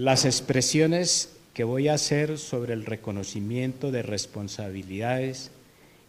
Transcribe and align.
Las 0.00 0.24
expresiones 0.24 1.28
que 1.52 1.62
voy 1.62 1.88
a 1.88 1.92
hacer 1.92 2.38
sobre 2.38 2.72
el 2.72 2.86
reconocimiento 2.86 3.90
de 3.90 4.00
responsabilidades 4.00 5.50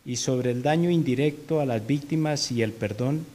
y 0.05 0.15
sobre 0.15 0.51
el 0.51 0.61
daño 0.61 0.89
indirecto 0.89 1.59
a 1.59 1.65
las 1.65 1.85
víctimas 1.85 2.53
y 2.53 2.61
el 2.61 2.71
perdón 2.71 3.25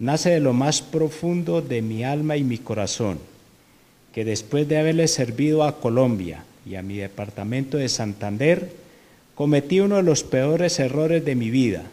nace 0.00 0.30
de 0.30 0.40
lo 0.40 0.54
más 0.54 0.82
profundo 0.82 1.62
de 1.62 1.82
mi 1.82 2.02
alma 2.02 2.36
y 2.36 2.42
mi 2.42 2.58
corazón, 2.58 3.20
que 4.12 4.24
después 4.24 4.66
de 4.66 4.78
haberle 4.78 5.06
servido 5.06 5.62
a 5.62 5.78
Colombia 5.78 6.42
y 6.66 6.74
a 6.74 6.82
mi 6.82 6.96
departamento 6.96 7.76
de 7.76 7.88
Santander, 7.88 8.72
cometí 9.36 9.78
uno 9.78 9.98
de 9.98 10.02
los 10.02 10.24
peores 10.24 10.80
errores 10.80 11.24
de 11.24 11.36
mi 11.36 11.48
vida, 11.50 11.84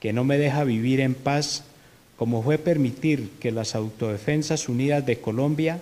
que 0.00 0.12
no 0.12 0.24
me 0.24 0.36
deja 0.36 0.64
vivir 0.64 0.98
en 0.98 1.14
paz, 1.14 1.62
como 2.16 2.42
fue 2.42 2.58
permitir 2.58 3.30
que 3.38 3.52
las 3.52 3.76
Autodefensas 3.76 4.68
Unidas 4.68 5.06
de 5.06 5.20
Colombia, 5.20 5.80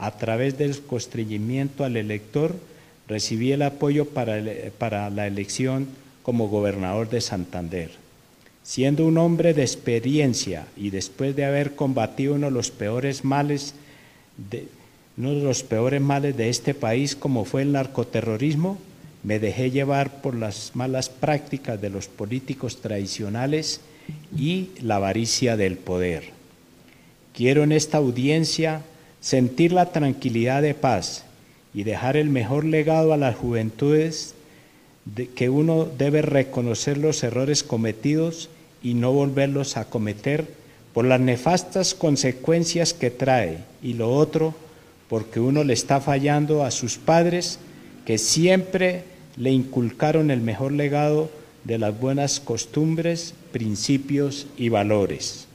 a 0.00 0.12
través 0.12 0.58
del 0.58 0.80
constreñimiento 0.80 1.84
al 1.84 1.96
elector, 1.96 2.56
recibí 3.06 3.52
el 3.52 3.62
apoyo 3.62 4.06
para, 4.06 4.42
para 4.78 5.10
la 5.10 5.26
elección 5.26 5.86
como 6.22 6.48
gobernador 6.48 7.10
de 7.10 7.20
Santander. 7.20 7.90
Siendo 8.62 9.06
un 9.06 9.18
hombre 9.18 9.52
de 9.52 9.62
experiencia 9.62 10.66
y 10.76 10.90
después 10.90 11.36
de 11.36 11.44
haber 11.44 11.74
combatido 11.74 12.34
uno 12.34 12.46
de 12.46 12.52
los 12.52 12.70
peores 12.70 13.24
males 13.24 13.74
de, 14.50 14.68
uno 15.18 15.34
de 15.34 15.42
los 15.42 15.62
peores 15.62 16.00
males 16.00 16.36
de 16.36 16.48
este 16.48 16.72
país 16.72 17.14
como 17.14 17.44
fue 17.44 17.62
el 17.62 17.72
narcoterrorismo, 17.72 18.78
me 19.22 19.38
dejé 19.38 19.70
llevar 19.70 20.22
por 20.22 20.34
las 20.34 20.72
malas 20.74 21.10
prácticas 21.10 21.80
de 21.80 21.90
los 21.90 22.08
políticos 22.08 22.80
tradicionales 22.80 23.82
y 24.36 24.70
la 24.80 24.96
avaricia 24.96 25.58
del 25.58 25.76
poder. 25.76 26.30
Quiero 27.34 27.64
en 27.64 27.72
esta 27.72 27.98
audiencia 27.98 28.82
sentir 29.20 29.72
la 29.72 29.86
tranquilidad 29.92 30.62
de 30.62 30.74
paz 30.74 31.24
y 31.74 31.84
dejar 31.84 32.16
el 32.16 32.30
mejor 32.30 32.64
legado 32.64 33.12
a 33.12 33.16
las 33.16 33.36
juventudes 33.36 34.34
de 35.04 35.28
que 35.28 35.48
uno 35.48 35.86
debe 35.86 36.22
reconocer 36.22 36.98
los 36.98 37.22
errores 37.22 37.62
cometidos 37.62 38.48
y 38.82 38.94
no 38.94 39.12
volverlos 39.12 39.76
a 39.76 39.84
cometer 39.84 40.46
por 40.92 41.04
las 41.04 41.20
nefastas 41.20 41.94
consecuencias 41.94 42.94
que 42.94 43.10
trae 43.10 43.58
y 43.82 43.94
lo 43.94 44.12
otro 44.12 44.54
porque 45.08 45.40
uno 45.40 45.64
le 45.64 45.72
está 45.72 46.00
fallando 46.00 46.64
a 46.64 46.70
sus 46.70 46.96
padres 46.96 47.58
que 48.04 48.18
siempre 48.18 49.04
le 49.36 49.50
inculcaron 49.50 50.30
el 50.30 50.40
mejor 50.40 50.72
legado 50.72 51.30
de 51.64 51.78
las 51.78 51.98
buenas 51.98 52.40
costumbres, 52.40 53.34
principios 53.52 54.46
y 54.56 54.68
valores. 54.68 55.46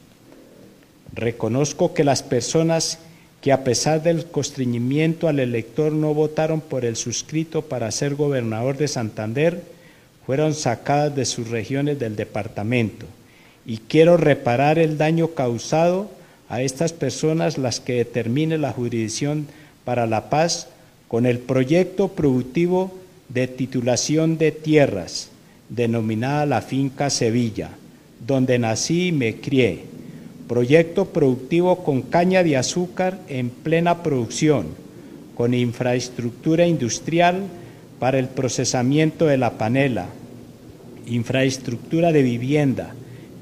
Reconozco 1.13 1.93
que 1.93 2.03
las 2.03 2.21
personas 2.21 2.99
que 3.45 3.51
a 3.51 3.63
pesar 3.63 4.01
del 4.01 4.25
constreñimiento 4.25 5.27
al 5.27 5.39
elector 5.39 5.91
no 5.91 6.15
votaron 6.15 6.61
por 6.61 6.83
el 6.83 6.95
suscrito 6.95 7.61
para 7.61 7.91
ser 7.91 8.15
gobernador 8.15 8.75
de 8.75 8.87
Santander, 8.87 9.61
fueron 10.25 10.55
sacadas 10.55 11.15
de 11.15 11.25
sus 11.25 11.49
regiones 11.51 11.99
del 11.99 12.15
departamento. 12.15 13.05
Y 13.63 13.77
quiero 13.77 14.17
reparar 14.17 14.79
el 14.79 14.97
daño 14.97 15.27
causado 15.35 16.09
a 16.49 16.63
estas 16.63 16.91
personas 16.91 17.59
las 17.59 17.79
que 17.79 17.93
determine 17.93 18.57
la 18.57 18.71
jurisdicción 18.71 19.45
para 19.83 20.07
la 20.07 20.31
paz 20.31 20.69
con 21.07 21.27
el 21.27 21.37
proyecto 21.37 22.07
productivo 22.07 22.97
de 23.29 23.47
titulación 23.47 24.39
de 24.39 24.53
tierras, 24.53 25.29
denominada 25.69 26.47
la 26.47 26.63
finca 26.63 27.11
Sevilla, 27.11 27.69
donde 28.25 28.57
nací 28.57 29.09
y 29.09 29.11
me 29.11 29.35
crié. 29.35 29.83
Proyecto 30.47 31.05
productivo 31.05 31.83
con 31.83 32.01
caña 32.01 32.43
de 32.43 32.57
azúcar 32.57 33.19
en 33.27 33.49
plena 33.49 34.03
producción, 34.03 34.67
con 35.35 35.53
infraestructura 35.53 36.67
industrial 36.67 37.43
para 37.99 38.19
el 38.19 38.27
procesamiento 38.27 39.25
de 39.25 39.37
la 39.37 39.57
panela, 39.57 40.07
infraestructura 41.07 42.11
de 42.11 42.21
vivienda, 42.21 42.93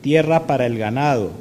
tierra 0.01 0.47
para 0.47 0.66
el 0.66 0.77
ganado 0.77 1.31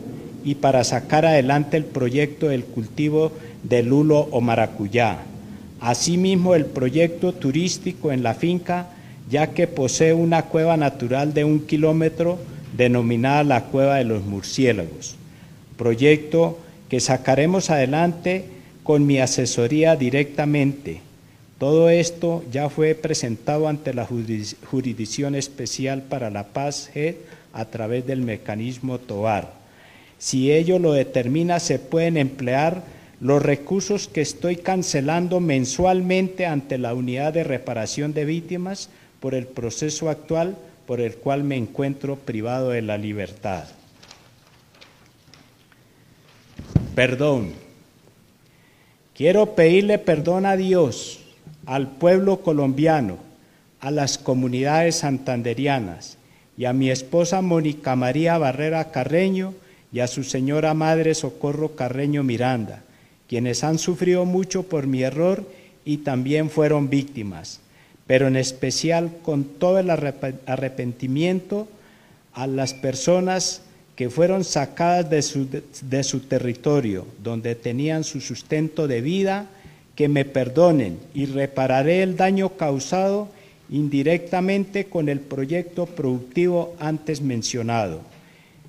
y 0.44 0.56
para 0.56 0.84
sacar 0.84 1.26
adelante 1.26 1.76
el 1.76 1.84
proyecto 1.84 2.48
del 2.48 2.64
cultivo 2.64 3.32
de 3.62 3.82
lulo 3.82 4.28
o 4.30 4.40
maracuyá 4.40 5.18
Asimismo, 5.82 6.54
el 6.54 6.66
proyecto 6.66 7.32
turístico 7.32 8.12
en 8.12 8.22
la 8.22 8.34
finca, 8.34 8.86
ya 9.28 9.48
que 9.48 9.66
posee 9.66 10.14
una 10.14 10.42
cueva 10.42 10.76
natural 10.76 11.34
de 11.34 11.42
un 11.42 11.66
kilómetro 11.66 12.38
denominada 12.76 13.42
la 13.42 13.64
Cueva 13.64 13.96
de 13.96 14.04
los 14.04 14.22
Murciélagos. 14.24 15.16
Proyecto 15.76 16.58
que 16.88 17.00
sacaremos 17.00 17.70
adelante 17.70 18.44
con 18.82 19.06
mi 19.06 19.18
asesoría 19.18 19.96
directamente. 19.96 21.00
Todo 21.58 21.88
esto 21.88 22.42
ya 22.50 22.68
fue 22.68 22.94
presentado 22.94 23.68
ante 23.68 23.94
la 23.94 24.06
Jurisdicción 24.06 25.34
Especial 25.34 26.02
para 26.02 26.28
la 26.30 26.48
Paz 26.48 26.90
a 27.52 27.64
través 27.66 28.06
del 28.06 28.22
mecanismo 28.22 28.98
TOAR. 28.98 29.52
Si 30.18 30.52
ello 30.52 30.78
lo 30.78 30.92
determina, 30.92 31.60
se 31.60 31.78
pueden 31.78 32.16
emplear 32.16 32.82
los 33.20 33.40
recursos 33.40 34.08
que 34.08 34.20
estoy 34.20 34.56
cancelando 34.56 35.38
mensualmente 35.38 36.46
ante 36.46 36.78
la 36.78 36.94
unidad 36.94 37.32
de 37.32 37.44
reparación 37.44 38.12
de 38.12 38.24
víctimas 38.24 38.88
por 39.20 39.34
el 39.34 39.46
proceso 39.46 40.10
actual 40.10 40.56
por 40.86 41.00
el 41.00 41.14
cual 41.14 41.44
me 41.44 41.56
encuentro 41.56 42.16
privado 42.16 42.70
de 42.70 42.82
la 42.82 42.98
libertad. 42.98 43.64
Perdón. 46.94 47.52
Quiero 49.14 49.54
pedirle 49.54 49.98
perdón 49.98 50.46
a 50.46 50.56
Dios, 50.56 51.20
al 51.66 51.90
pueblo 51.92 52.40
colombiano, 52.40 53.18
a 53.80 53.90
las 53.90 54.18
comunidades 54.18 54.96
santanderianas 54.96 56.16
y 56.56 56.64
a 56.64 56.72
mi 56.72 56.90
esposa 56.90 57.42
Mónica 57.42 57.96
María 57.96 58.38
Barrera 58.38 58.90
Carreño 58.90 59.54
y 59.92 60.00
a 60.00 60.06
su 60.06 60.24
señora 60.24 60.74
madre 60.74 61.14
Socorro 61.14 61.74
Carreño 61.76 62.22
Miranda 62.22 62.82
quienes 63.32 63.64
han 63.64 63.78
sufrido 63.78 64.26
mucho 64.26 64.64
por 64.64 64.86
mi 64.86 65.04
error 65.04 65.50
y 65.86 65.96
también 65.98 66.50
fueron 66.50 66.90
víctimas, 66.90 67.60
pero 68.06 68.26
en 68.28 68.36
especial 68.36 69.10
con 69.22 69.44
todo 69.44 69.78
el 69.78 69.88
arrepentimiento 69.88 71.66
a 72.34 72.46
las 72.46 72.74
personas 72.74 73.62
que 74.02 74.10
fueron 74.10 74.42
sacadas 74.42 75.08
de 75.08 75.22
su, 75.22 75.46
de 75.80 76.02
su 76.02 76.18
territorio, 76.22 77.06
donde 77.22 77.54
tenían 77.54 78.02
su 78.02 78.20
sustento 78.20 78.88
de 78.88 79.00
vida, 79.00 79.46
que 79.94 80.08
me 80.08 80.24
perdonen 80.24 80.98
y 81.14 81.26
repararé 81.26 82.02
el 82.02 82.16
daño 82.16 82.56
causado 82.56 83.28
indirectamente 83.70 84.86
con 84.86 85.08
el 85.08 85.20
proyecto 85.20 85.86
productivo 85.86 86.74
antes 86.80 87.20
mencionado. 87.20 88.00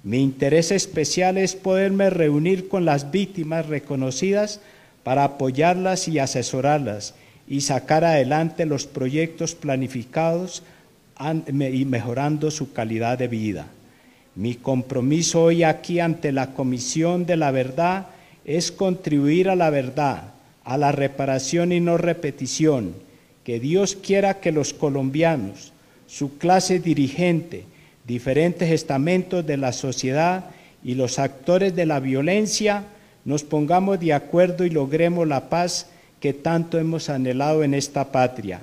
Mi 0.03 0.22
interés 0.22 0.69
especial 0.69 1.39
es 1.39 1.55
poderme 1.55 2.11
reunir 2.11 2.67
con 2.67 2.85
las 2.85 3.09
víctimas 3.09 3.66
reconocidas 3.66 4.59
para 5.03 5.23
apoyarlas 5.23 6.07
y 6.07 6.19
asesorarlas 6.19 7.16
y 7.47 7.61
sacar 7.61 8.05
adelante 8.05 8.67
los 8.67 8.85
proyectos 8.85 9.55
planificados 9.55 10.61
y 11.47 11.85
mejorando 11.85 12.51
su 12.51 12.72
calidad 12.72 13.17
de 13.17 13.27
vida. 13.29 13.66
Mi 14.35 14.55
compromiso 14.55 15.44
hoy 15.44 15.63
aquí 15.63 15.99
ante 15.99 16.31
la 16.31 16.53
Comisión 16.53 17.25
de 17.25 17.38
la 17.38 17.51
Verdad 17.51 18.07
es 18.45 18.71
contribuir 18.71 19.47
a 19.47 19.55
la 19.55 19.69
verdad, 19.69 20.33
a 20.63 20.77
la 20.77 20.91
reparación 20.91 21.71
y 21.71 21.79
no 21.79 21.97
repetición. 21.97 22.95
Que 23.43 23.59
Dios 23.59 23.95
quiera 23.95 24.39
que 24.39 24.51
los 24.51 24.73
colombianos, 24.73 25.72
su 26.07 26.38
clase 26.38 26.79
dirigente, 26.79 27.66
diferentes 28.07 28.72
estamentos 28.72 29.45
de 29.45 29.57
la 29.57 29.72
sociedad 29.72 30.45
y 30.83 30.95
los 30.95 31.19
actores 31.19 31.75
de 31.75 31.85
la 31.85 31.99
violencia 31.99 32.85
nos 33.25 33.43
pongamos 33.43 33.99
de 33.99 34.13
acuerdo 34.13 34.66
y 34.66 34.69
logremos 34.69 35.27
la 35.27 35.49
paz 35.49 35.88
que 36.19 36.33
tanto 36.33 36.79
hemos 36.79 37.09
anhelado 37.09 37.63
en 37.63 37.73
esta 37.73 38.11
patria. 38.11 38.61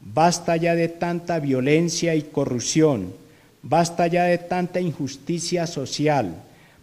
Basta 0.00 0.56
ya 0.56 0.74
de 0.74 0.88
tanta 0.88 1.38
violencia 1.40 2.14
y 2.14 2.22
corrupción, 2.22 3.12
basta 3.62 4.06
ya 4.06 4.24
de 4.24 4.38
tanta 4.38 4.80
injusticia 4.80 5.66
social, 5.66 6.34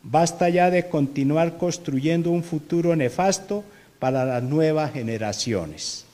basta 0.04 0.50
ya 0.50 0.72
de 0.72 0.88
continuar 0.88 1.58
construyendo 1.58 2.32
un 2.32 2.44
futuro 2.44 2.96
nefasto 2.96 3.64
para 4.00 4.26
las 4.26 4.44
nuevas 4.44 4.94
generaciones. 4.94 6.07